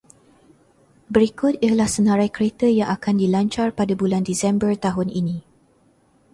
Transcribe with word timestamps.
Berikut 1.15 1.53
ialah 1.65 1.85
senarai 1.95 2.29
kereta 2.37 2.65
yang 2.79 2.89
akan 2.95 3.15
dilancar 3.21 3.67
pada 3.79 3.93
bulan 4.01 4.23
Disember 4.29 4.71
tahun 4.85 5.09
ini. 5.21 5.37